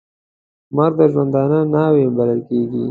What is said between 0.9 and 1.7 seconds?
د ژوندانه